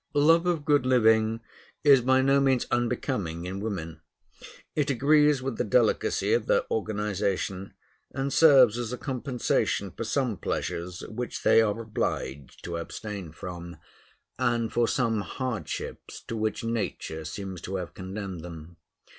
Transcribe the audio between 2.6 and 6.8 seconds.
unbecoming in women. It agrees with the delicacy of their